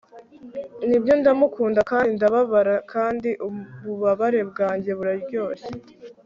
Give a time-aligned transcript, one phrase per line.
[0.87, 5.71] Nibyo ndamukunda kandi ndababara kandi ububabare bwanjye buraryoshye